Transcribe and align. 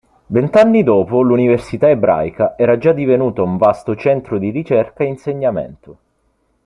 Vent'anni 0.29 0.81
dopo 0.81 1.21
l'Università 1.21 1.87
Ebraica 1.87 2.57
era 2.57 2.79
già 2.79 2.91
divenuta 2.91 3.43
un 3.43 3.57
vasto 3.57 3.95
centro 3.95 4.39
di 4.39 4.49
ricerca 4.49 5.03
e 5.03 5.09
insegnamento. 5.09 5.97